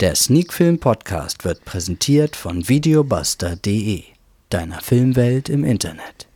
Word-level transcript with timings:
Der 0.00 0.16
Sneakfilm 0.16 0.80
Podcast 0.80 1.44
wird 1.44 1.64
präsentiert 1.64 2.34
von 2.34 2.68
videobuster.de, 2.68 4.02
deiner 4.50 4.80
Filmwelt 4.80 5.48
im 5.48 5.62
Internet. 5.62 6.26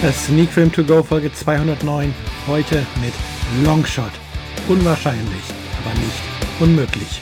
Das 0.00 0.24
Sneak 0.24 0.48
Film 0.48 0.72
To 0.72 0.82
Go 0.82 1.02
Folge 1.02 1.30
209. 1.30 2.14
Heute 2.46 2.86
mit 3.02 3.12
Longshot. 3.66 4.10
Unwahrscheinlich, 4.66 5.44
aber 5.84 5.94
nicht 6.00 6.22
unmöglich. 6.58 7.20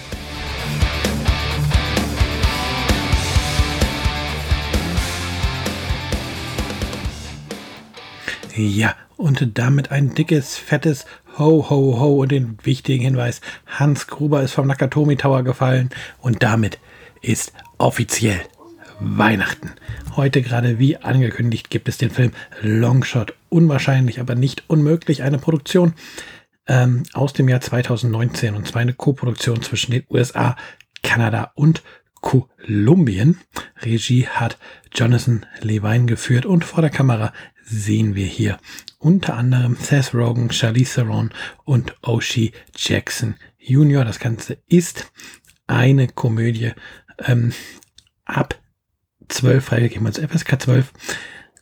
Ja, 8.60 8.94
und 9.16 9.58
damit 9.58 9.90
ein 9.90 10.14
dickes, 10.14 10.58
fettes 10.58 11.06
Ho, 11.38 11.70
ho, 11.70 11.98
ho 11.98 12.20
und 12.20 12.30
den 12.30 12.58
wichtigen 12.62 13.02
Hinweis, 13.02 13.40
Hans 13.66 14.06
Gruber 14.06 14.42
ist 14.42 14.52
vom 14.52 14.66
Nakatomi 14.66 15.16
Tower 15.16 15.42
gefallen 15.42 15.88
und 16.18 16.42
damit 16.42 16.78
ist 17.22 17.54
offiziell 17.78 18.38
Weihnachten. 18.98 19.70
Heute 20.14 20.42
gerade 20.42 20.78
wie 20.78 20.98
angekündigt 20.98 21.70
gibt 21.70 21.88
es 21.88 21.96
den 21.96 22.10
Film 22.10 22.32
Longshot. 22.60 23.32
Unwahrscheinlich, 23.48 24.20
aber 24.20 24.34
nicht 24.34 24.64
unmöglich. 24.66 25.22
Eine 25.22 25.38
Produktion 25.38 25.94
ähm, 26.66 27.04
aus 27.14 27.32
dem 27.32 27.48
Jahr 27.48 27.62
2019 27.62 28.54
und 28.54 28.68
zwar 28.68 28.82
eine 28.82 28.92
Koproduktion 28.92 29.62
zwischen 29.62 29.92
den 29.92 30.04
USA, 30.10 30.54
Kanada 31.02 31.52
und 31.54 31.82
Kolumbien. 32.20 33.38
Regie 33.80 34.26
hat 34.26 34.58
Jonathan 34.94 35.46
Levine 35.62 36.06
geführt 36.06 36.44
und 36.44 36.64
vor 36.64 36.82
der 36.82 36.90
Kamera 36.90 37.32
sehen 37.70 38.14
wir 38.14 38.26
hier 38.26 38.58
unter 38.98 39.36
anderem 39.36 39.76
Seth 39.76 40.14
Rogen, 40.14 40.50
Charlize 40.50 41.02
Theron 41.02 41.30
und 41.64 41.94
Oshie 42.02 42.52
Jackson 42.76 43.36
Jr. 43.58 44.04
Das 44.04 44.18
Ganze 44.18 44.58
ist 44.66 45.10
eine 45.66 46.08
Komödie 46.08 46.72
ähm, 47.26 47.52
ab 48.24 48.58
12 49.28 49.64
freigegeben 49.64 50.06
als 50.06 50.18
FSK 50.18 50.60
12 50.60 50.92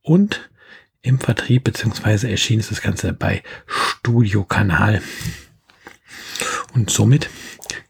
und 0.00 0.48
im 1.02 1.20
Vertrieb 1.20 1.64
beziehungsweise 1.64 2.30
erschien 2.30 2.60
ist 2.60 2.70
das 2.70 2.80
Ganze 2.80 3.12
bei 3.12 3.42
Studio 3.66 4.44
Kanal. 4.44 5.02
Und 6.76 6.90
somit 6.90 7.30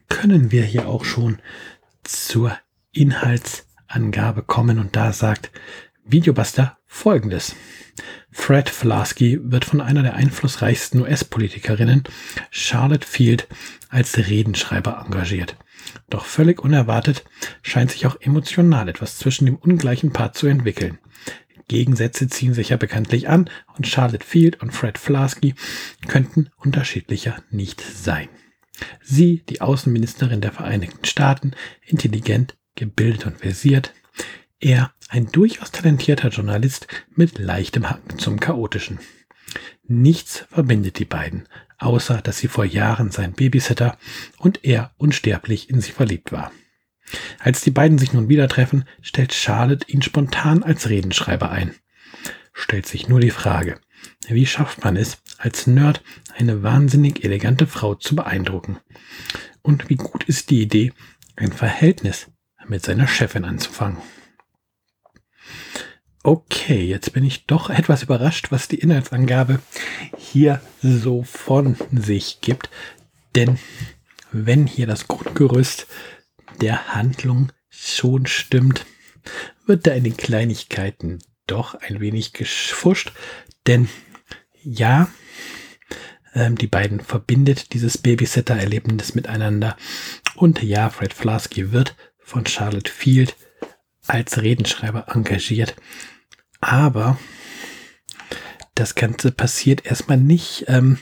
können 0.09 0.53
wir 0.53 0.63
hier 0.63 0.87
auch 0.87 1.05
schon 1.05 1.41
zur 2.05 2.57
Inhaltsangabe 2.93 4.43
kommen 4.43 4.79
und 4.79 4.95
da 4.95 5.13
sagt 5.13 5.51
Videobuster 6.05 6.79
folgendes. 6.87 7.57
Fred 8.31 8.71
Flasky 8.71 9.41
wird 9.43 9.65
von 9.65 9.81
einer 9.81 10.05
der 10.05 10.15
einflussreichsten 10.15 11.01
US-Politikerinnen, 11.01 12.05
Charlotte 12.51 13.05
Field, 13.05 13.49
als 13.89 14.17
Redenschreiber 14.19 15.03
engagiert. 15.05 15.57
Doch 16.09 16.25
völlig 16.25 16.63
unerwartet 16.63 17.25
scheint 17.63 17.91
sich 17.91 18.07
auch 18.07 18.21
emotional 18.21 18.89
etwas 18.89 19.19
zwischen 19.19 19.47
dem 19.47 19.57
ungleichen 19.57 20.13
Paar 20.13 20.33
zu 20.33 20.47
entwickeln. 20.47 20.99
Gegensätze 21.67 22.29
ziehen 22.29 22.55
sich 22.55 22.69
ja 22.69 22.77
bekanntlich 22.77 23.29
an 23.29 23.51
und 23.77 23.89
Charlotte 23.89 24.25
Field 24.25 24.63
und 24.63 24.71
Fred 24.71 24.97
Flasky 24.97 25.57
könnten 26.07 26.51
unterschiedlicher 26.59 27.43
nicht 27.51 27.81
sein. 27.81 28.29
Sie, 29.03 29.43
die 29.49 29.61
Außenministerin 29.61 30.41
der 30.41 30.53
Vereinigten 30.53 31.05
Staaten, 31.05 31.53
intelligent, 31.87 32.57
gebildet 32.75 33.27
und 33.27 33.39
versiert. 33.39 33.93
Er, 34.61 34.93
ein 35.09 35.27
durchaus 35.31 35.71
talentierter 35.71 36.29
Journalist 36.29 36.87
mit 37.15 37.39
leichtem 37.39 37.89
Hang 37.91 38.19
zum 38.19 38.41
Chaotischen. 38.41 38.99
Nichts 39.87 40.47
verbindet 40.51 40.99
die 40.99 41.05
beiden, 41.05 41.49
außer 41.79 42.21
dass 42.23 42.39
sie 42.39 42.49
vor 42.49 42.65
Jahren 42.65 43.11
sein 43.11 43.33
Babysitter 43.33 43.97
und 44.39 44.65
er 44.65 44.93
unsterblich 44.97 45.71
in 45.71 45.81
sie 45.81 45.93
verliebt 45.93 46.33
war. 46.33 46.51
Als 47.39 47.61
die 47.61 47.71
beiden 47.71 47.99
sich 47.99 48.13
nun 48.13 48.29
wieder 48.29 48.49
treffen, 48.49 48.85
stellt 49.01 49.33
Charlotte 49.33 49.89
ihn 49.89 50.03
spontan 50.03 50.63
als 50.63 50.89
Redenschreiber 50.89 51.51
ein. 51.51 51.75
Stellt 52.53 52.87
sich 52.87 53.09
nur 53.09 53.21
die 53.21 53.31
Frage, 53.31 53.79
wie 54.29 54.47
schafft 54.47 54.85
man 54.85 54.97
es, 54.97 55.19
als 55.39 55.67
Nerd 55.67 56.03
eine 56.37 56.63
wahnsinnig 56.63 57.25
elegante 57.25 57.67
Frau 57.67 57.95
zu 57.95 58.17
beeindrucken? 58.17 58.79
Und 59.63 59.89
wie 59.89 59.97
gut 59.97 60.25
ist 60.25 60.51
die 60.51 60.63
Idee, 60.63 60.93
ein 61.37 61.53
Verhältnis 61.53 62.29
mit 62.67 62.85
seiner 62.85 63.07
Chefin 63.07 63.45
anzufangen? 63.45 63.99
Okay, 66.23 66.85
jetzt 66.85 67.13
bin 67.13 67.23
ich 67.23 67.47
doch 67.47 67.71
etwas 67.71 68.03
überrascht, 68.03 68.51
was 68.51 68.67
die 68.67 68.81
Inhaltsangabe 68.81 69.61
hier 70.19 70.61
so 70.83 71.23
von 71.23 71.77
sich 71.93 72.41
gibt. 72.41 72.69
Denn 73.37 73.59
wenn 74.33 74.67
hier 74.67 74.89
das 74.89 75.07
Grundgerüst 75.07 75.87
der 76.61 76.95
Handlung 76.95 77.53
schon 77.69 78.27
stimmt, 78.27 78.87
wird 79.67 79.87
da 79.87 79.93
in 79.93 80.03
den 80.05 80.17
Kleinigkeiten 80.17 81.21
doch 81.47 81.75
ein 81.75 82.01
wenig 82.01 82.33
gefuscht. 82.33 83.13
Denn 83.67 83.89
ja, 84.63 85.09
ähm, 86.35 86.57
die 86.57 86.67
beiden 86.67 87.01
verbindet 87.01 87.73
dieses 87.73 87.99
Babysitter-Erlebnis 87.99 89.15
miteinander. 89.15 89.77
Und 90.35 90.63
ja, 90.63 90.91
Fred 90.91 91.15
Flasky 91.15 91.73
wird 91.73 91.97
von 92.19 92.47
Charlotte 92.47 92.91
Field 92.91 93.37
als 94.07 94.41
Redenschreiber 94.43 95.07
engagiert. 95.09 95.75
Aber 96.61 97.19
das 98.75 98.95
Ganze 98.95 99.33
passiert 99.33 99.87
erstmal 99.87 100.19
nicht, 100.19 100.67
ähm, 100.69 100.99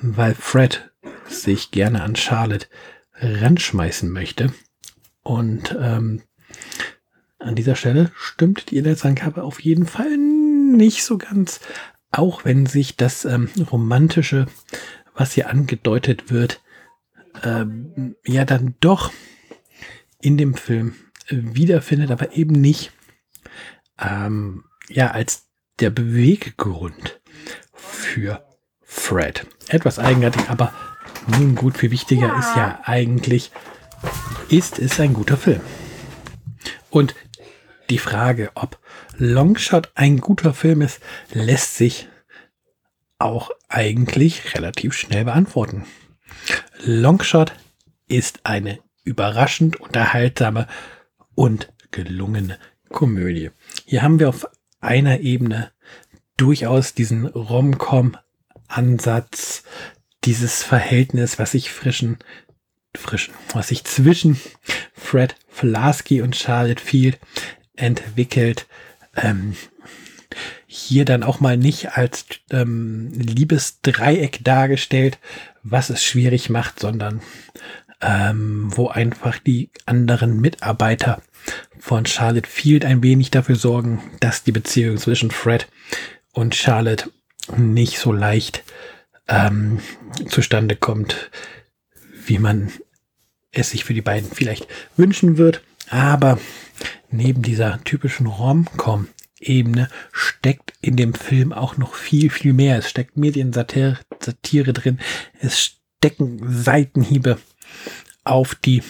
weil 0.00 0.34
Fred 0.34 0.90
sich 1.28 1.70
gerne 1.70 2.02
an 2.02 2.16
Charlotte 2.16 2.66
ranschmeißen 3.20 4.10
möchte. 4.10 4.52
Und 5.22 5.76
ähm, 5.80 6.22
an 7.38 7.54
dieser 7.54 7.76
Stelle 7.76 8.10
stimmt 8.16 8.70
die 8.70 8.78
Inhaltsangabe 8.78 9.42
auf 9.42 9.60
jeden 9.60 9.86
Fall 9.86 10.16
nicht 10.76 11.04
so 11.04 11.18
ganz, 11.18 11.60
auch 12.10 12.44
wenn 12.44 12.66
sich 12.66 12.96
das 12.96 13.24
ähm, 13.24 13.48
Romantische, 13.70 14.46
was 15.14 15.32
hier 15.32 15.48
angedeutet 15.48 16.30
wird, 16.30 16.60
ähm, 17.42 18.16
ja 18.24 18.44
dann 18.44 18.74
doch 18.80 19.12
in 20.20 20.36
dem 20.36 20.54
Film 20.54 20.94
wiederfindet, 21.28 22.10
aber 22.10 22.34
eben 22.36 22.52
nicht 22.52 22.92
ähm, 24.00 24.64
ja 24.88 25.10
als 25.10 25.46
der 25.80 25.90
Beweggrund 25.90 27.20
für 27.72 28.46
Fred. 28.82 29.46
Etwas 29.68 29.98
eigenartig, 29.98 30.48
aber 30.48 30.72
nun 31.26 31.54
gut, 31.54 31.76
viel 31.76 31.90
wichtiger 31.90 32.28
ja. 32.28 32.38
ist 32.38 32.56
ja 32.56 32.80
eigentlich, 32.84 33.50
ist 34.48 34.78
es 34.78 35.00
ein 35.00 35.12
guter 35.12 35.36
Film? 35.36 35.60
Und 36.90 37.14
die 37.90 37.98
Frage, 37.98 38.50
ob 38.54 38.78
Longshot 39.18 39.90
ein 39.94 40.18
guter 40.18 40.54
Film 40.54 40.82
ist, 40.82 41.00
lässt 41.32 41.76
sich 41.76 42.08
auch 43.18 43.50
eigentlich 43.68 44.54
relativ 44.54 44.94
schnell 44.94 45.24
beantworten. 45.24 45.84
Longshot 46.84 47.52
ist 48.08 48.40
eine 48.44 48.78
überraschend 49.04 49.80
unterhaltsame 49.80 50.66
und 51.34 51.72
gelungene 51.90 52.58
Komödie. 52.90 53.50
Hier 53.86 54.02
haben 54.02 54.18
wir 54.18 54.28
auf 54.28 54.46
einer 54.80 55.20
Ebene 55.20 55.72
durchaus 56.36 56.92
diesen 56.94 57.26
Rom-Com-Ansatz, 57.26 59.62
dieses 60.24 60.62
Verhältnis, 60.62 61.38
was 61.38 61.52
sich 61.52 61.70
frischen, 61.70 62.18
frischen, 62.94 63.32
was 63.52 63.68
sich 63.68 63.84
zwischen 63.84 64.38
Fred 64.92 65.36
Flasky 65.48 66.20
und 66.20 66.36
Charlotte 66.36 66.82
Field 66.82 67.18
entwickelt. 67.76 68.66
Ähm, 69.14 69.56
hier 70.66 71.04
dann 71.04 71.22
auch 71.22 71.40
mal 71.40 71.56
nicht 71.56 71.92
als 71.92 72.26
ähm, 72.50 73.10
Liebesdreieck 73.12 74.44
dargestellt, 74.44 75.18
was 75.62 75.90
es 75.90 76.04
schwierig 76.04 76.50
macht, 76.50 76.80
sondern 76.80 77.22
ähm, 78.00 78.68
wo 78.76 78.88
einfach 78.88 79.38
die 79.38 79.70
anderen 79.86 80.40
Mitarbeiter 80.40 81.22
von 81.78 82.06
Charlotte 82.06 82.48
Field 82.48 82.84
ein 82.84 83.02
wenig 83.02 83.30
dafür 83.30 83.56
sorgen, 83.56 84.02
dass 84.20 84.44
die 84.44 84.52
Beziehung 84.52 84.98
zwischen 84.98 85.30
Fred 85.30 85.68
und 86.32 86.54
Charlotte 86.54 87.10
nicht 87.56 87.98
so 87.98 88.12
leicht 88.12 88.64
ähm, 89.28 89.80
zustande 90.28 90.76
kommt, 90.76 91.30
wie 92.26 92.38
man 92.38 92.72
es 93.52 93.70
sich 93.70 93.84
für 93.84 93.94
die 93.94 94.02
beiden 94.02 94.30
vielleicht 94.30 94.66
wünschen 94.96 95.38
wird. 95.38 95.62
Aber 95.88 96.38
neben 97.10 97.42
dieser 97.42 97.82
typischen 97.84 98.26
Rom-Com-Ebene 98.26 99.88
steckt 100.12 100.74
in 100.80 100.96
dem 100.96 101.14
Film 101.14 101.52
auch 101.52 101.76
noch 101.76 101.94
viel, 101.94 102.30
viel 102.30 102.52
mehr. 102.52 102.78
Es 102.78 102.90
steckt 102.90 103.16
Mediensatire 103.16 103.98
Satire 104.20 104.72
drin. 104.72 104.98
Es 105.40 105.60
stecken 105.60 106.40
Seitenhiebe 106.48 107.38
auf 108.24 108.54
die 108.54 108.82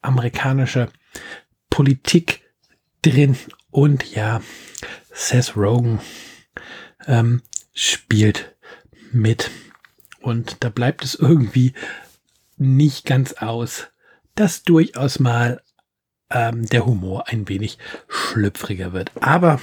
amerikanische 0.00 0.88
Politik 1.68 2.42
drin. 3.02 3.36
Und 3.70 4.14
ja, 4.14 4.40
Seth 5.12 5.56
Rogen 5.56 6.00
ähm, 7.06 7.42
spielt 7.72 8.56
mit. 9.12 9.50
Und 10.20 10.58
da 10.60 10.68
bleibt 10.68 11.04
es 11.04 11.14
irgendwie 11.14 11.72
nicht 12.56 13.06
ganz 13.06 13.32
aus, 13.34 13.88
dass 14.34 14.62
durchaus 14.62 15.18
mal 15.18 15.62
ähm, 16.30 16.66
der 16.66 16.86
Humor 16.86 17.28
ein 17.28 17.48
wenig 17.48 17.78
schlüpfriger 18.08 18.92
wird. 18.92 19.10
Aber 19.20 19.60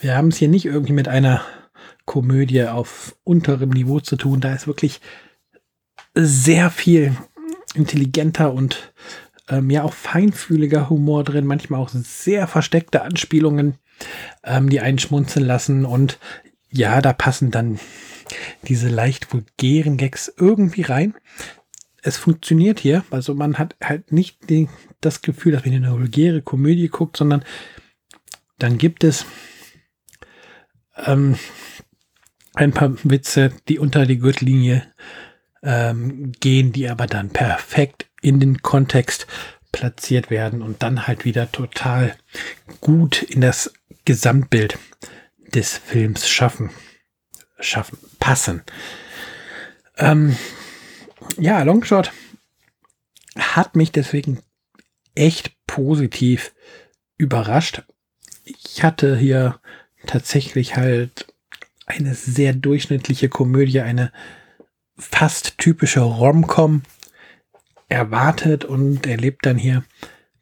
wir 0.00 0.16
haben 0.16 0.28
es 0.28 0.36
hier 0.36 0.48
nicht 0.48 0.64
irgendwie 0.64 0.92
mit 0.92 1.08
einer 1.08 1.42
Komödie 2.06 2.64
auf 2.64 3.16
unterem 3.24 3.70
Niveau 3.70 4.00
zu 4.00 4.16
tun. 4.16 4.40
Da 4.40 4.54
ist 4.54 4.66
wirklich 4.66 5.00
sehr 6.14 6.70
viel 6.70 7.16
intelligenter 7.74 8.52
und 8.52 8.92
ähm, 9.48 9.70
ja 9.70 9.82
auch 9.82 9.92
feinfühliger 9.92 10.90
Humor 10.90 11.24
drin, 11.24 11.46
manchmal 11.46 11.80
auch 11.80 11.90
sehr 11.90 12.46
versteckte 12.46 13.02
Anspielungen, 13.02 13.76
ähm, 14.44 14.70
die 14.70 14.80
einen 14.80 14.98
schmunzeln 14.98 15.46
lassen. 15.46 15.84
Und 15.84 16.18
ja, 16.70 17.00
da 17.00 17.12
passen 17.12 17.50
dann 17.50 17.78
diese 18.62 18.88
leicht 18.88 19.32
vulgären 19.32 19.96
Gags 19.96 20.32
irgendwie 20.36 20.82
rein. 20.82 21.14
Es 22.02 22.16
funktioniert 22.16 22.80
hier, 22.80 23.04
also 23.10 23.34
man 23.34 23.58
hat 23.58 23.76
halt 23.82 24.12
nicht 24.12 24.48
den, 24.48 24.68
das 25.00 25.22
Gefühl, 25.22 25.52
dass 25.52 25.64
man 25.64 25.74
in 25.74 25.84
eine 25.84 25.94
vulgäre 25.94 26.42
Komödie 26.42 26.88
guckt, 26.88 27.16
sondern 27.16 27.44
dann 28.58 28.78
gibt 28.78 29.04
es 29.04 29.26
ähm, 30.96 31.36
ein 32.54 32.72
paar 32.72 32.92
Witze, 33.04 33.52
die 33.68 33.78
unter 33.78 34.06
die 34.06 34.18
Gürtellinie 34.18 34.86
ähm, 35.62 36.32
gehen, 36.40 36.72
die 36.72 36.88
aber 36.88 37.06
dann 37.06 37.30
perfekt 37.30 38.06
in 38.22 38.40
den 38.40 38.62
Kontext 38.62 39.26
platziert 39.72 40.30
werden 40.30 40.62
und 40.62 40.82
dann 40.82 41.06
halt 41.06 41.24
wieder 41.24 41.50
total 41.52 42.16
gut 42.80 43.22
in 43.22 43.40
das 43.40 43.72
Gesamtbild 44.04 44.78
des 45.54 45.76
Films 45.76 46.28
schaffen, 46.28 46.70
schaffen, 47.58 47.98
passen. 48.18 48.62
Ähm, 49.96 50.36
ja, 51.38 51.62
Longshot 51.62 52.12
hat 53.36 53.76
mich 53.76 53.92
deswegen 53.92 54.40
echt 55.14 55.52
positiv 55.66 56.52
überrascht. 57.16 57.82
Ich 58.44 58.82
hatte 58.82 59.16
hier 59.16 59.60
tatsächlich 60.06 60.76
halt 60.76 61.26
eine 61.86 62.14
sehr 62.14 62.52
durchschnittliche 62.52 63.28
Komödie, 63.28 63.80
eine 63.80 64.12
fast 64.96 65.58
typische 65.58 66.00
Romcom 66.00 66.82
erwartet 67.88 68.64
und 68.64 69.06
erlebt 69.06 69.46
dann 69.46 69.58
hier 69.58 69.84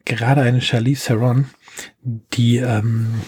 gerade 0.05 0.43
eine 0.43 0.61
Charlize 0.61 1.07
Theron, 1.07 1.47
die 2.03 2.59
ähm, 2.59 3.23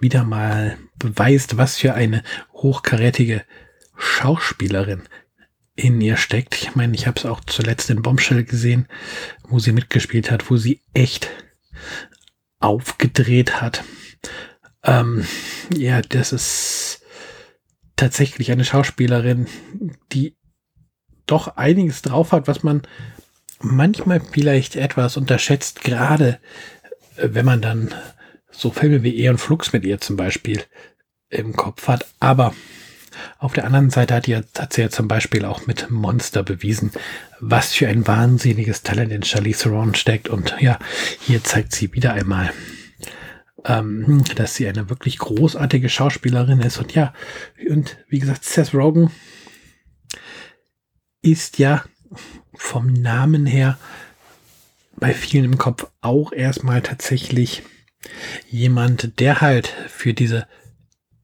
wieder 0.00 0.24
mal 0.24 0.76
beweist, 0.96 1.56
was 1.56 1.78
für 1.78 1.94
eine 1.94 2.22
hochkarätige 2.52 3.44
Schauspielerin 3.96 5.02
in 5.76 6.00
ihr 6.00 6.16
steckt. 6.16 6.54
Ich 6.54 6.74
meine, 6.74 6.94
ich 6.94 7.06
habe 7.06 7.18
es 7.18 7.26
auch 7.26 7.40
zuletzt 7.40 7.90
in 7.90 8.02
Bombshell 8.02 8.44
gesehen, 8.44 8.88
wo 9.48 9.58
sie 9.58 9.72
mitgespielt 9.72 10.30
hat, 10.30 10.50
wo 10.50 10.56
sie 10.56 10.80
echt 10.92 11.30
aufgedreht 12.60 13.60
hat. 13.60 13.84
Ähm, 14.84 15.26
ja, 15.74 16.00
das 16.02 16.32
ist 16.32 17.02
tatsächlich 17.96 18.52
eine 18.52 18.64
Schauspielerin, 18.64 19.46
die 20.12 20.36
doch 21.26 21.56
einiges 21.56 22.02
drauf 22.02 22.32
hat, 22.32 22.46
was 22.48 22.62
man 22.62 22.82
manchmal 23.60 24.20
vielleicht 24.20 24.76
etwas 24.76 25.16
unterschätzt, 25.16 25.82
gerade 25.82 26.38
äh, 27.16 27.28
wenn 27.32 27.46
man 27.46 27.62
dann 27.62 27.94
so 28.50 28.70
Filme 28.70 29.02
wie 29.02 29.24
Eon 29.24 29.38
Flux 29.38 29.72
mit 29.72 29.84
ihr 29.84 30.00
zum 30.00 30.16
Beispiel 30.16 30.62
im 31.28 31.54
Kopf 31.54 31.88
hat. 31.88 32.06
Aber 32.20 32.54
auf 33.38 33.52
der 33.52 33.64
anderen 33.64 33.90
Seite 33.90 34.14
hat, 34.14 34.26
die, 34.26 34.36
hat 34.36 34.72
sie 34.72 34.82
ja 34.82 34.90
zum 34.90 35.08
Beispiel 35.08 35.44
auch 35.44 35.66
mit 35.66 35.90
Monster 35.90 36.42
bewiesen, 36.42 36.92
was 37.40 37.72
für 37.72 37.88
ein 37.88 38.06
wahnsinniges 38.06 38.82
Talent 38.82 39.12
in 39.12 39.22
Charlize 39.22 39.64
Theron 39.64 39.94
steckt. 39.94 40.28
Und 40.28 40.54
ja, 40.60 40.78
hier 41.20 41.42
zeigt 41.42 41.74
sie 41.74 41.92
wieder 41.92 42.14
einmal, 42.14 42.52
ähm, 43.64 44.24
dass 44.36 44.54
sie 44.54 44.68
eine 44.68 44.90
wirklich 44.90 45.18
großartige 45.18 45.88
Schauspielerin 45.88 46.60
ist. 46.60 46.78
Und 46.78 46.94
ja, 46.94 47.12
und 47.68 47.98
wie 48.08 48.18
gesagt, 48.18 48.44
Seth 48.44 48.74
Rogen 48.74 49.10
ist 51.22 51.58
ja 51.58 51.84
vom 52.54 52.92
Namen 52.92 53.46
her 53.46 53.78
bei 54.96 55.12
vielen 55.12 55.44
im 55.44 55.58
Kopf 55.58 55.86
auch 56.00 56.32
erstmal 56.32 56.82
tatsächlich 56.82 57.62
jemand, 58.48 59.18
der 59.20 59.40
halt 59.40 59.68
für 59.88 60.14
diese 60.14 60.46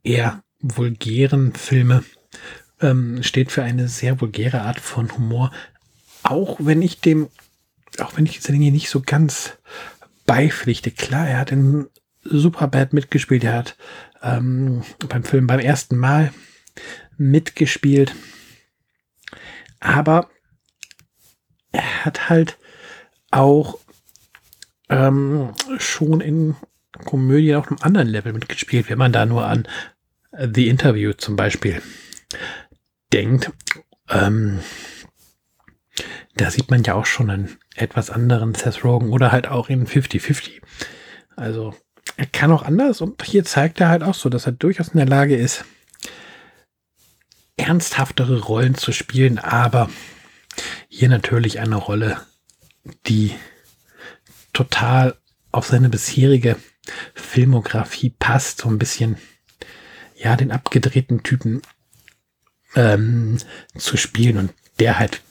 eher 0.02 0.42
vulgären 0.60 1.54
Filme 1.54 2.04
ähm, 2.80 3.22
steht 3.22 3.52
für 3.52 3.62
eine 3.62 3.88
sehr 3.88 4.20
vulgäre 4.20 4.62
Art 4.62 4.80
von 4.80 5.14
Humor. 5.16 5.52
Auch 6.22 6.56
wenn 6.60 6.82
ich 6.82 7.00
dem, 7.00 7.28
auch 7.98 8.16
wenn 8.16 8.26
ich 8.26 8.36
diese 8.36 8.52
Dinge 8.52 8.70
nicht 8.70 8.90
so 8.90 9.00
ganz 9.00 9.58
beipflichte. 10.26 10.90
Klar, 10.90 11.28
er 11.28 11.38
hat 11.38 11.52
in 11.52 11.88
Superbad 12.22 12.92
mitgespielt. 12.92 13.44
Er 13.44 13.54
hat 13.54 13.76
ähm, 14.22 14.82
beim 15.08 15.24
Film 15.24 15.46
beim 15.46 15.60
ersten 15.60 15.96
Mal 15.96 16.32
mitgespielt. 17.16 18.14
Aber 19.80 20.30
er 21.72 22.04
hat 22.04 22.28
halt 22.28 22.58
auch 23.30 23.78
ähm, 24.88 25.52
schon 25.78 26.20
in 26.20 26.56
Komödien 27.04 27.56
auf 27.56 27.68
einem 27.68 27.78
anderen 27.80 28.08
Level 28.08 28.32
mitgespielt, 28.32 28.90
wenn 28.90 28.98
man 28.98 29.12
da 29.12 29.24
nur 29.24 29.46
an 29.46 29.66
The 30.32 30.68
Interview 30.68 31.12
zum 31.12 31.36
Beispiel 31.36 31.82
denkt. 33.12 33.50
Ähm, 34.08 34.60
da 36.36 36.50
sieht 36.50 36.70
man 36.70 36.82
ja 36.84 36.94
auch 36.94 37.06
schon 37.06 37.30
einen 37.30 37.58
etwas 37.74 38.10
anderen 38.10 38.54
Seth 38.54 38.84
Rogen 38.84 39.10
oder 39.10 39.32
halt 39.32 39.48
auch 39.48 39.68
in 39.68 39.86
50-50. 39.86 40.60
Also 41.36 41.74
er 42.16 42.26
kann 42.26 42.52
auch 42.52 42.62
anders 42.62 43.00
und 43.00 43.22
hier 43.24 43.44
zeigt 43.44 43.80
er 43.80 43.88
halt 43.88 44.02
auch 44.02 44.14
so, 44.14 44.28
dass 44.28 44.46
er 44.46 44.52
durchaus 44.52 44.88
in 44.88 44.98
der 44.98 45.06
Lage 45.06 45.36
ist, 45.36 45.64
ernsthaftere 47.56 48.40
Rollen 48.40 48.74
zu 48.74 48.92
spielen, 48.92 49.38
aber 49.38 49.90
hier 50.88 51.08
natürlich 51.08 51.60
eine 51.60 51.76
Rolle, 51.76 52.20
die 53.06 53.34
total 54.52 55.16
auf 55.52 55.66
seine 55.66 55.88
bisherige 55.88 56.56
Filmografie 57.14 58.10
passt, 58.10 58.58
so 58.58 58.68
ein 58.68 58.78
bisschen, 58.78 59.16
ja, 60.22 60.36
den 60.36 60.52
abgedrehten 60.52 61.22
Typen 61.22 61.62
ähm, 62.74 63.38
zu 63.76 63.96
spielen 63.96 64.36
und 64.36 64.52
der 64.78 64.98
halt 64.98 65.22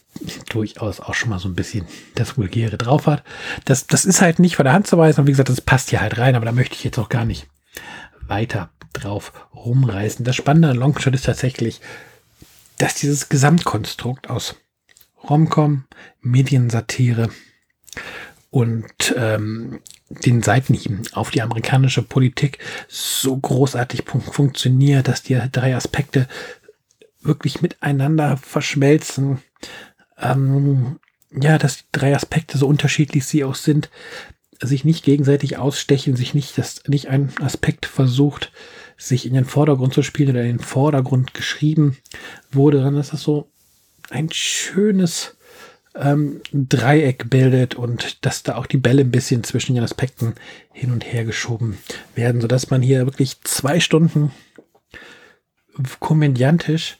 durchaus 0.50 1.00
auch 1.00 1.14
schon 1.14 1.30
mal 1.30 1.40
so 1.40 1.48
ein 1.48 1.56
bisschen 1.56 1.86
das 2.16 2.38
Vulgäre 2.38 2.78
drauf 2.78 3.08
hat. 3.08 3.24
Das, 3.66 3.88
das 3.88 4.06
ist 4.06 4.22
halt 4.22 4.40
nicht 4.40 4.56
von 4.56 4.66
der 4.66 4.74
Hand 4.74 4.88
zu 4.88 4.98
weisen 4.98 5.22
und 5.22 5.28
wie 5.28 5.32
gesagt, 5.32 5.50
das 5.50 5.62
passt 5.62 5.92
hier 5.92 6.02
halt 6.02 6.18
rein, 6.18 6.36
aber 6.36 6.46
da 6.46 6.52
möchte 6.52 6.76
ich 6.76 6.84
jetzt 6.84 6.98
auch 6.98 7.10
gar 7.10 7.26
nicht 7.26 7.48
weiter 8.28 8.72
drauf 8.94 9.32
rumreißen. 9.56 10.26
Das 10.26 10.36
Spannende 10.36 10.70
an 10.70 10.78
Longshot 10.78 11.14
ist 11.14 11.26
tatsächlich, 11.26 11.80
dass 12.78 12.96
dieses 12.96 13.30
Gesamtkonstrukt 13.30 14.30
aus 14.30 14.56
Romcom, 15.30 15.86
Mediensatire 16.22 17.30
und 18.50 19.14
ähm, 19.16 19.80
den 20.10 20.42
Seitenhieben 20.42 21.04
auf 21.14 21.32
die 21.32 21.42
amerikanische 21.42 22.02
Politik 22.02 22.60
so 22.88 23.38
großartig 23.38 24.04
funktioniert, 24.06 25.08
dass 25.08 25.22
die 25.22 25.40
drei 25.52 25.76
Aspekte 25.76 26.28
wirklich 27.22 27.62
miteinander 27.62 28.38
verschmelzen. 28.38 29.42
Ähm, 30.18 31.00
ja, 31.32 31.58
dass 31.58 31.78
die 31.78 31.84
drei 31.92 32.16
Aspekte 32.16 32.58
so 32.58 32.68
unterschiedlich 32.68 33.26
sie 33.26 33.44
auch 33.44 33.56
sind, 33.56 33.90
sich 34.62 34.84
nicht 34.84 35.06
gegenseitig 35.06 35.58
ausstechen, 35.58 36.16
sich 36.16 36.34
nicht, 36.34 36.58
dass 36.58 36.84
nicht 36.88 37.08
ein 37.08 37.32
Aspekt 37.40 37.86
versucht, 37.86 38.52
sich 38.98 39.26
in 39.26 39.34
den 39.34 39.46
Vordergrund 39.46 39.94
zu 39.94 40.02
spielen 40.02 40.32
oder 40.32 40.42
in 40.42 40.58
den 40.58 40.60
Vordergrund 40.60 41.34
geschrieben 41.34 41.98
wurde, 42.52 42.78
sondern 42.78 42.96
dass 42.96 43.12
das 43.12 43.22
so 43.22 43.50
ein 44.10 44.32
schönes 44.32 45.38
ähm, 46.00 46.42
Dreieck 46.52 47.30
bildet 47.30 47.76
und 47.76 48.26
dass 48.26 48.44
da 48.44 48.56
auch 48.56 48.66
die 48.66 48.78
Bälle 48.78 49.02
ein 49.02 49.12
bisschen 49.12 49.44
zwischen 49.44 49.76
den 49.76 49.84
Aspekten 49.84 50.36
hin 50.72 50.92
und 50.92 51.06
her 51.06 51.26
geschoben 51.26 51.78
werden, 52.16 52.42
sodass 52.42 52.70
man 52.70 52.82
hier 52.82 53.06
wirklich 53.06 53.42
zwei 53.42 53.80
Stunden 53.80 54.32
komödiantisch 56.00 57.00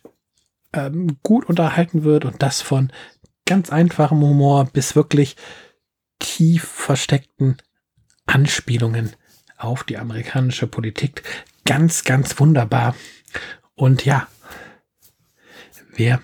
ähm, 0.74 1.18
gut 1.24 1.46
unterhalten 1.46 2.04
wird 2.04 2.26
und 2.26 2.42
das 2.42 2.62
von 2.62 2.92
ganz 3.46 3.72
einfachem 3.72 4.22
Humor 4.22 4.66
bis 4.66 4.96
wirklich 4.96 5.36
tief 6.20 6.64
versteckten 6.66 7.58
Anspielungen 8.26 9.14
auf 9.58 9.84
die 9.84 9.98
amerikanische 9.98 10.68
Politik. 10.68 11.24
Ganz, 11.66 12.04
ganz 12.04 12.40
wunderbar. 12.40 12.96
Und 13.76 14.06
ja, 14.06 14.28
wer 15.96 16.22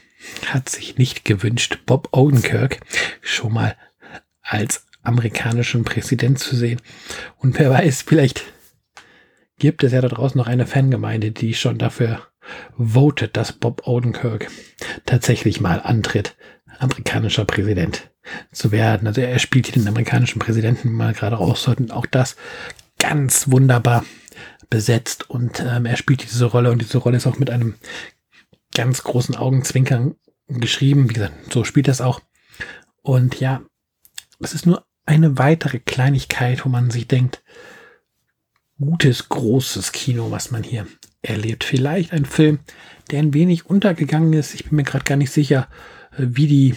hat 0.48 0.70
sich 0.70 0.98
nicht 0.98 1.26
gewünscht, 1.26 1.80
Bob 1.86 2.10
Odenkirk 2.12 2.80
schon 3.22 3.54
mal 3.54 3.76
als 4.42 4.86
amerikanischen 5.04 5.84
Präsident 5.84 6.40
zu 6.40 6.56
sehen? 6.56 6.82
Und 7.38 7.58
wer 7.60 7.70
weiß, 7.70 8.04
vielleicht 8.04 8.44
gibt 9.58 9.84
es 9.84 9.92
ja 9.92 10.02
da 10.02 10.08
draußen 10.08 10.38
noch 10.38 10.48
eine 10.48 10.68
Fangemeinde, 10.68 11.32
die 11.32 11.54
schon 11.54 11.78
dafür 11.78 12.22
votet, 12.78 13.38
dass 13.38 13.54
Bob 13.54 13.88
Odenkirk 13.88 14.50
tatsächlich 15.06 15.62
mal 15.62 15.80
antritt, 15.82 16.36
amerikanischer 16.80 17.46
Präsident 17.46 18.12
zu 18.52 18.72
werden. 18.72 19.08
Also 19.08 19.22
er 19.22 19.40
spielt 19.40 19.68
hier 19.68 19.82
den 19.82 19.88
amerikanischen 19.88 20.40
Präsidenten 20.40 20.92
mal 20.92 21.14
gerade 21.14 21.38
raus 21.38 21.68
und 21.68 21.92
auch 21.92 22.06
das 22.06 22.36
ganz 23.00 23.50
wunderbar 23.52 24.06
besetzt 24.70 25.30
und 25.30 25.60
ähm, 25.60 25.86
er 25.86 25.96
spielt 25.96 26.24
diese 26.24 26.46
Rolle 26.46 26.72
und 26.72 26.82
diese 26.82 26.98
Rolle 26.98 27.18
ist 27.18 27.28
auch 27.28 27.38
mit 27.38 27.50
einem 27.50 27.76
ganz 28.76 29.04
großen 29.04 29.36
Augenzwinkern 29.36 30.16
geschrieben. 30.48 31.10
Wie 31.10 31.14
gesagt, 31.14 31.52
so 31.52 31.64
spielt 31.64 31.88
das 31.88 32.02
auch. 32.02 32.22
Und 33.02 33.40
ja, 33.40 33.62
es 34.40 34.54
ist 34.54 34.66
nur 34.66 34.86
eine 35.06 35.38
weitere 35.38 35.80
Kleinigkeit, 35.80 36.66
wo 36.66 36.70
man 36.70 36.92
sich 36.92 37.08
denkt, 37.08 37.44
gutes, 38.80 39.30
großes 39.30 39.92
Kino, 39.92 40.32
was 40.32 40.52
man 40.52 40.64
hier 40.64 40.86
erlebt. 41.22 41.64
Vielleicht 41.64 42.12
ein 42.12 42.26
Film, 42.26 42.60
der 43.10 43.20
ein 43.20 43.34
wenig 43.34 43.66
untergegangen 43.66 44.34
ist. 44.34 44.54
Ich 44.54 44.66
bin 44.66 44.76
mir 44.76 44.84
gerade 44.84 45.06
gar 45.06 45.18
nicht 45.18 45.32
sicher, 45.32 45.68
wie 46.18 46.48
die 46.48 46.76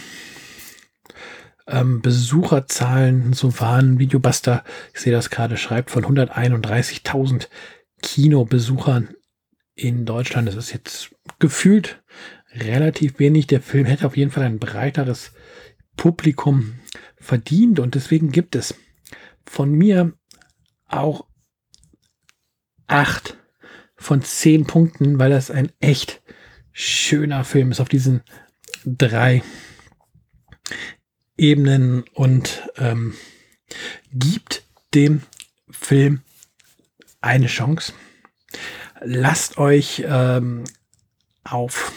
ähm, 1.67 2.01
Besucherzahlen 2.01 3.33
so 3.33 3.59
waren. 3.59 3.99
Videobuster, 3.99 4.63
ich 4.93 5.01
sehe 5.01 5.13
das 5.13 5.29
gerade, 5.29 5.57
schreibt 5.57 5.91
von 5.91 6.05
131.000 6.05 7.47
Kinobesuchern 8.01 9.09
in 9.79 10.05
Deutschland. 10.05 10.47
Das 10.47 10.55
ist 10.55 10.73
jetzt 10.73 11.15
gefühlt 11.39 12.03
relativ 12.51 13.19
wenig. 13.19 13.47
Der 13.47 13.61
Film 13.61 13.85
hätte 13.85 14.05
auf 14.05 14.17
jeden 14.17 14.31
Fall 14.31 14.43
ein 14.43 14.59
breiteres 14.59 15.31
Publikum 15.95 16.75
verdient 17.17 17.79
und 17.79 17.95
deswegen 17.95 18.31
gibt 18.31 18.55
es 18.55 18.75
von 19.45 19.71
mir 19.71 20.13
auch 20.85 21.25
acht 22.87 23.37
von 23.95 24.21
zehn 24.21 24.65
Punkten, 24.65 25.19
weil 25.19 25.29
das 25.29 25.51
ein 25.51 25.71
echt 25.79 26.21
schöner 26.71 27.43
Film 27.43 27.71
ist 27.71 27.81
auf 27.81 27.89
diesen 27.89 28.21
drei 28.85 29.43
Ebenen 31.37 32.03
und 32.13 32.69
ähm, 32.77 33.13
gibt 34.11 34.63
dem 34.93 35.21
Film 35.69 36.21
eine 37.21 37.47
Chance. 37.47 37.93
Lasst 39.01 39.57
euch 39.57 40.03
ähm, 40.05 40.65
auf, 41.43 41.91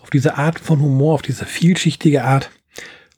auf 0.00 0.10
diese 0.10 0.36
Art 0.36 0.58
von 0.58 0.80
Humor, 0.80 1.14
auf 1.14 1.22
diese 1.22 1.44
vielschichtige 1.44 2.24
Art 2.24 2.50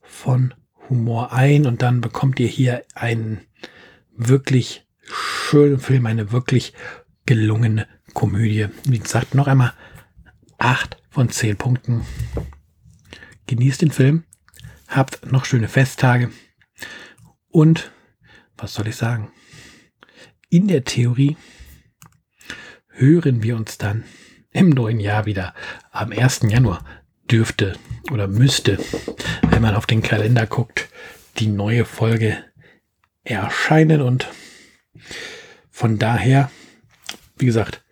von 0.03 0.55
Humor 0.89 1.33
ein 1.33 1.67
und 1.67 1.83
dann 1.83 2.00
bekommt 2.00 2.41
ihr 2.41 2.49
hier 2.49 2.83
einen 2.95 3.41
wirklich 4.17 4.87
schönen 5.03 5.79
Film, 5.79 6.07
eine 6.07 6.33
wirklich 6.33 6.73
gelungene 7.27 7.87
Komödie. 8.15 8.69
Wie 8.85 8.99
gesagt, 8.99 9.35
noch 9.35 9.47
einmal 9.47 9.73
acht 10.59 10.97
von 11.11 11.31
zehn 11.31 11.57
Punkten. 11.57 12.05
Genießt 13.47 13.83
den 13.83 13.91
Film, 13.91 14.25
habt 14.89 15.31
noch 15.31 15.45
schöne 15.45 15.69
Festtage 15.69 16.31
und 17.49 17.91
was 18.57 18.75
soll 18.75 18.89
ich 18.89 18.97
sagen? 18.97 19.33
In 20.49 20.69
der 20.69 20.85
Theorie 20.85 21.37
hören 23.00 23.42
wir 23.42 23.57
uns 23.57 23.78
dann 23.78 24.04
im 24.52 24.69
neuen 24.69 25.00
Jahr 25.00 25.26
wieder. 25.26 25.54
Am 25.90 26.12
1. 26.12 26.42
Januar 26.49 26.85
dürfte 27.30 27.76
oder 28.12 28.28
müsste, 28.28 28.78
wenn 29.49 29.62
man 29.62 29.75
auf 29.75 29.87
den 29.87 30.02
Kalender 30.02 30.47
guckt, 30.47 30.90
die 31.38 31.47
neue 31.47 31.87
Folge 31.87 32.37
erscheinen 33.25 34.02
und 34.02 34.28
von 35.71 35.99
daher, 35.99 36.50
wie 37.37 37.47
gesagt, 37.47 37.83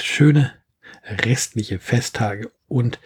schöne 0.00 0.54
restliche 1.04 1.78
Festtage 1.78 2.50
und 2.66 2.98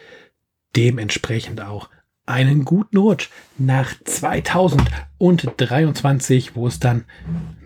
dementsprechend 0.77 1.61
auch 1.61 1.91
einen 2.25 2.65
guten 2.65 2.99
Rutsch 2.99 3.31
nach 3.59 3.95
2023, 4.05 6.55
wo 6.55 6.69
es 6.69 6.79
dann 6.79 7.05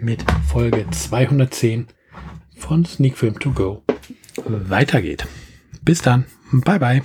mit 0.00 0.24
Folge 0.48 0.86
210 0.90 1.88
von 2.56 2.84
Sneak 2.84 3.16
Film 3.16 3.38
To 3.38 3.52
Go 3.52 3.82
weitergeht. 4.44 5.26
Bis 5.82 6.02
dann. 6.02 6.24
Bye 6.52 6.78
bye. 6.78 7.02